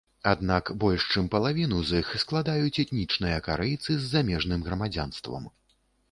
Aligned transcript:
Аднак, 0.29 0.69
больш 0.83 1.03
чым 1.15 1.25
палавіну 1.33 1.77
з 1.89 1.99
іх 2.03 2.07
складаюць 2.23 2.73
этнічныя 2.83 3.37
карэйцы 3.47 3.91
з 3.97 4.09
замежным 4.15 4.63
грамадзянствам. 4.69 5.43